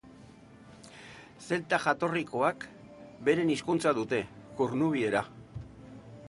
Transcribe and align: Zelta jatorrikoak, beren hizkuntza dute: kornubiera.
Zelta 1.47 1.79
jatorrikoak, 1.83 2.65
beren 3.29 3.53
hizkuntza 3.57 3.95
dute: 3.99 4.23
kornubiera. 4.63 5.23